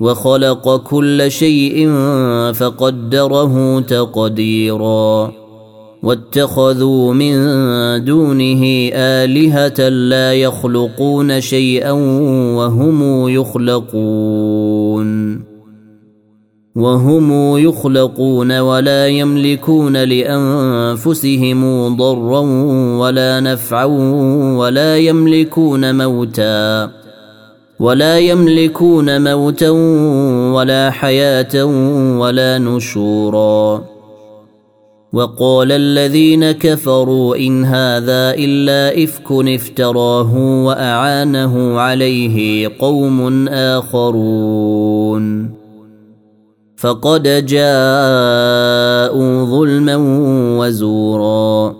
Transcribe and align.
وخلق 0.00 0.76
كل 0.76 1.30
شيء 1.30 1.90
فقدره 2.52 3.80
تقديرا. 3.80 5.32
واتخذوا 6.02 7.14
من 7.14 7.34
دونه 8.04 8.90
آلهة 8.94 9.88
لا 9.88 10.34
يخلقون 10.34 11.40
شيئا 11.40 11.92
وهم 12.56 13.28
يخلقون. 13.28 15.10
وهم 16.76 17.58
يخلقون 17.58 18.58
ولا 18.58 19.06
يملكون 19.06 19.96
لأنفسهم 19.96 21.88
ضرا 21.96 22.40
ولا 22.98 23.40
نفعا 23.40 23.84
ولا 24.56 24.96
يملكون 24.96 26.06
موتا. 26.06 26.99
ولا 27.80 28.18
يملكون 28.18 29.32
موتا 29.32 29.70
ولا 30.54 30.90
حياة 30.90 31.64
ولا 32.18 32.58
نشورا. 32.58 33.84
وقال 35.12 35.72
الذين 35.72 36.50
كفروا 36.50 37.36
إن 37.36 37.64
هذا 37.64 38.34
إلا 38.34 39.04
إفك 39.04 39.32
افتراه 39.32 40.36
وأعانه 40.64 41.80
عليه 41.80 42.68
قوم 42.78 43.48
آخرون. 43.48 45.50
فقد 46.76 47.46
جاءوا 47.46 49.44
ظلما 49.44 49.96
وزورا. 50.58 51.79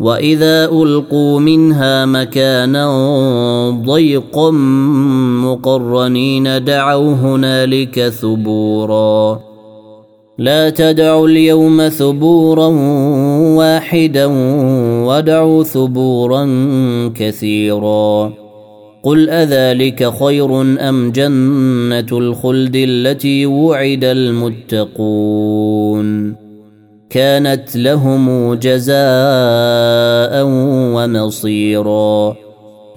واذا 0.00 0.64
القوا 0.64 1.40
منها 1.40 2.06
مكانا 2.06 2.86
ضيقا 3.86 4.50
مقرنين 5.44 6.64
دعوا 6.64 7.12
هنالك 7.12 8.08
ثبورا 8.08 9.40
لا 10.38 10.70
تدعوا 10.70 11.28
اليوم 11.28 11.88
ثبورا 11.88 12.66
واحدا 13.56 14.26
ودعوا 15.06 15.62
ثبورا 15.62 16.44
كثيرا 17.14 18.32
قل 19.02 19.30
اذلك 19.30 20.12
خير 20.24 20.60
ام 20.60 21.10
جنه 21.10 22.18
الخلد 22.18 22.76
التي 22.76 23.46
وعد 23.46 24.04
المتقون 24.04 25.24
كانت 27.14 27.76
لهم 27.76 28.54
جزاء 28.54 28.94
ومصيرا. 30.94 32.36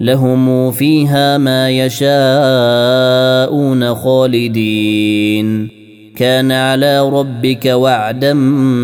لهم 0.00 0.70
فيها 0.70 1.38
ما 1.38 1.70
يشاءون 1.70 3.94
خالدين. 3.94 5.68
كان 6.16 6.52
على 6.52 7.00
ربك 7.00 7.66
وعدا 7.66 8.34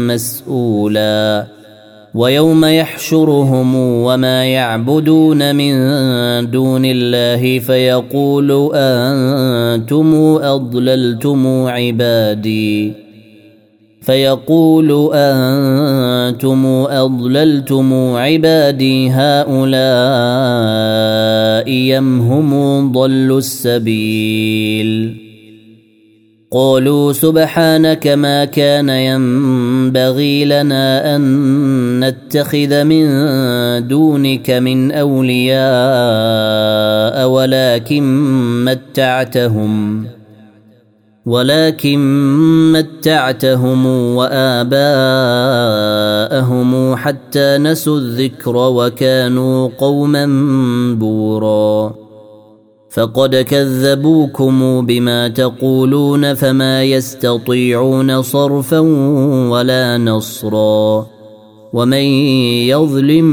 مسؤولا. 0.08 1.46
ويوم 2.14 2.64
يحشرهم 2.64 3.76
وما 3.76 4.44
يعبدون 4.44 5.56
من 5.56 5.74
دون 6.50 6.82
الله 6.84 7.58
فيقول 7.58 8.70
أنتم 8.74 10.38
أضللتم 10.42 11.66
عبادي. 11.66 13.03
فيقول 14.04 15.10
أنتم 15.14 16.66
أضللتم 16.90 17.92
عبادي 18.14 19.10
هؤلاء 19.10 19.64
أم 21.98 22.20
هم 22.20 22.92
ضلوا 22.92 23.38
السبيل؟ 23.38 25.24
قالوا 26.52 27.12
سبحانك 27.12 28.06
ما 28.06 28.44
كان 28.44 28.88
ينبغي 28.88 30.44
لنا 30.44 31.16
أن 31.16 32.04
نتخذ 32.04 32.84
من 32.84 33.08
دونك 33.88 34.50
من 34.50 34.92
أولياء 34.92 35.58
ولكن 37.28 38.04
متعتهم. 38.64 40.06
ولكن 41.26 41.98
متعتهم 42.72 43.86
وآباءهم 43.86 44.86
حتى 46.96 47.58
نسوا 47.58 47.98
الذكر 47.98 48.56
وكانوا 48.56 49.68
قوما 49.78 50.26
بورا. 51.00 51.94
فقد 52.90 53.36
كذبوكم 53.36 54.86
بما 54.86 55.28
تقولون 55.28 56.34
فما 56.34 56.82
يستطيعون 56.82 58.22
صرفا 58.22 58.78
ولا 59.50 59.98
نصرا. 59.98 61.06
ومن 61.72 62.04
يظلم 62.68 63.24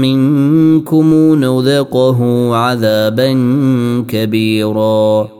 منكم 0.00 1.34
نذقه 1.34 2.50
عذابا 2.54 3.32
كبيرا. 4.08 5.39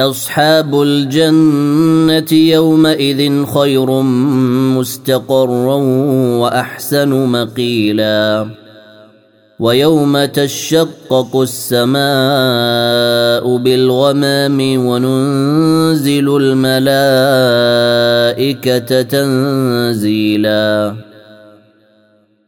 أصحاب 0.00 0.82
الجنة 0.82 2.32
يومئذ 2.32 3.44
خير 3.44 4.02
مستقرا 4.78 5.76
وأحسن 6.38 7.08
مقيلا. 7.08 8.46
ويوم 9.60 10.24
تشقق 10.24 11.36
السماء 11.36 11.96
بالغمام 13.56 14.86
وننزل 14.86 16.36
الملائكة 16.36 17.82
تنزيلا. 19.02 20.94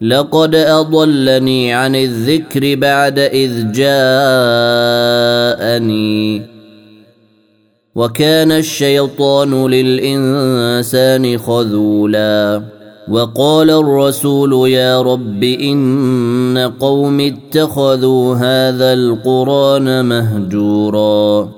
لقد 0.00 0.54
أضلني 0.54 1.72
عن 1.72 1.96
الذكر 1.96 2.74
بعد 2.74 3.18
إذ 3.18 3.72
جاءني. 3.72 6.42
وكان 7.94 8.52
الشيطان 8.52 9.66
للإنسان 9.66 11.38
خذولا. 11.38 12.62
وقال 13.08 13.70
الرسول 13.70 14.70
يا 14.70 15.02
رب 15.02 15.44
إن 15.44 16.72
قوم 16.80 17.20
اتخذوا 17.20 18.34
هذا 18.34 18.92
القرآن 18.92 20.04
مهجورا. 20.04 21.57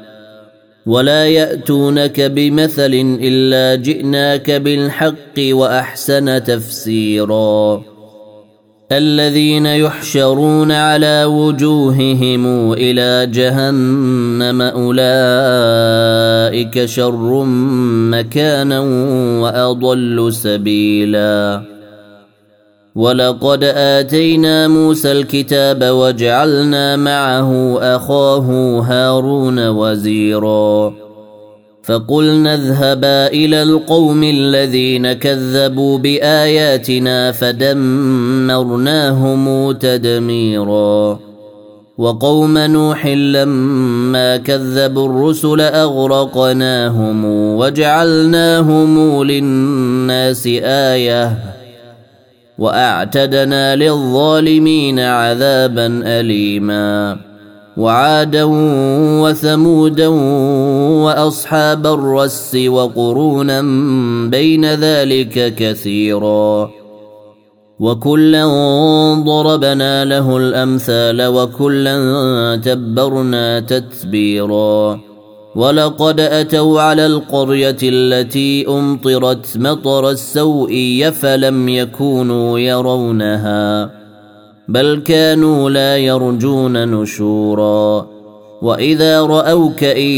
ولا 0.85 1.27
ياتونك 1.27 2.21
بمثل 2.21 3.17
الا 3.21 3.81
جئناك 3.81 4.51
بالحق 4.51 5.37
واحسن 5.37 6.43
تفسيرا 6.43 7.83
الذين 8.91 9.65
يحشرون 9.65 10.71
على 10.71 11.25
وجوههم 11.25 12.73
إلى 12.73 13.31
جهنم 13.31 14.61
اولئك 14.61 14.95
شر 16.85 17.43
مكانا 18.11 18.79
واضل 19.39 20.33
سبيلا 20.33 21.61
ولقد 22.95 23.63
اتينا 23.63 24.67
موسى 24.67 25.11
الكتاب 25.11 25.83
وجعلنا 25.83 26.95
معه 26.95 27.79
اخاه 27.81 28.79
هارون 28.79 29.67
وزيرا 29.67 30.93
فقلنا 31.83 32.53
اذهبا 32.53 33.27
إلى 33.27 33.63
القوم 33.63 34.23
الذين 34.23 35.13
كذبوا 35.13 35.97
باياتنا 35.97 37.31
فدمرناهم 37.31 38.51
تدميرا 39.71 41.19
وقوم 41.97 42.57
نوح 42.57 43.07
لما 43.07 44.37
كذبوا 44.37 45.05
الرسل 45.05 45.61
اغرقناهم 45.61 47.25
وجعلناهم 47.55 49.23
للناس 49.23 50.47
إيه 50.47 51.50
وأعتدنا 52.57 53.75
للظالمين 53.75 54.99
عذابا 54.99 55.87
اليما 56.05 57.17
وعادا 57.77 58.43
وثمودا 59.23 60.07
وأصحاب 61.03 61.87
الرس 61.87 62.55
وقرونا 62.55 63.61
بين 64.29 64.65
ذلك 64.65 65.55
كثيرا 65.55 66.71
وكلا 67.79 68.45
ضربنا 69.25 70.05
له 70.05 70.37
الأمثال 70.37 71.25
وكلا 71.25 71.95
تبرنا 72.65 73.59
تتبيرا 73.59 75.10
ولقد 75.55 76.19
أتوا 76.19 76.81
على 76.81 77.05
القرية 77.05 77.77
التي 77.83 78.67
أمطرت 78.67 79.57
مطر 79.57 80.09
السوء 80.09 81.09
فلم 81.09 81.69
يكونوا 81.69 82.59
يرونها 82.59 83.91
بل 84.67 85.01
كانوا 85.05 85.69
لا 85.69 85.97
يرجون 85.97 87.01
نشورا. 87.01 88.07
وإذا 88.61 89.21
رأوك 89.21 89.83
إن 89.83 90.11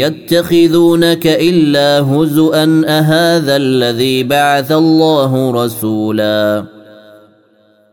يتخذونك 0.00 1.26
إلا 1.26 2.00
هزءا 2.00 2.82
أهذا 2.86 3.56
الذي 3.56 4.22
بعث 4.22 4.72
الله 4.72 5.64
رسولا؟ 5.64 6.77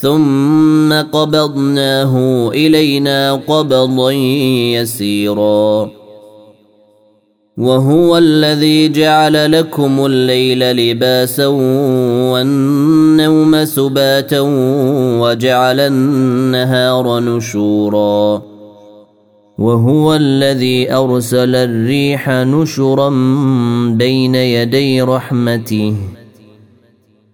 ثم 0.00 0.92
قبضناه 0.92 2.48
إلينا 2.54 3.32
قبضا 3.32 4.12
يسيرا. 4.72 5.90
وهو 7.58 8.18
الذي 8.18 8.88
جعل 8.88 9.52
لكم 9.52 10.06
الليل 10.06 10.76
لباسا 10.76 11.46
والنوم 12.32 13.64
سباتا 13.64 14.40
وجعل 15.20 15.80
النهار 15.80 17.20
نشورا. 17.20 18.42
وهو 19.58 20.14
الذي 20.14 20.92
أرسل 20.92 21.54
الريح 21.54 22.30
نشرا 22.30 23.08
بين 23.98 24.34
يدي 24.34 25.02
رحمته. 25.02 25.94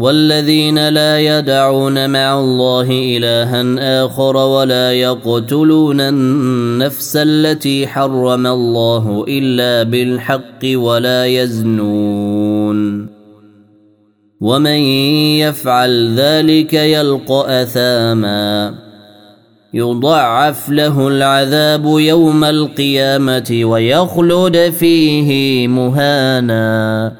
والذين 0.00 0.88
لا 0.88 1.20
يدعون 1.20 2.10
مع 2.10 2.40
الله 2.40 2.88
الها 2.90 4.04
آخر 4.04 4.36
ولا 4.36 4.92
يقتلون 4.92 6.00
النفس 6.00 7.16
التي 7.16 7.86
حرم 7.86 8.46
الله 8.46 9.24
إلا 9.28 9.90
بالحق 9.90 10.64
ولا 10.64 11.26
يزنون. 11.26 13.08
ومن 14.40 14.80
يفعل 15.36 16.14
ذلك 16.14 16.74
يلقى 16.74 17.62
أثاما. 17.62 18.74
يضعف 19.74 20.68
له 20.68 21.08
العذاب 21.08 21.84
يوم 21.86 22.44
القيامة 22.44 23.60
ويخلد 23.64 24.72
فيه 24.78 25.68
مهانا. 25.68 27.19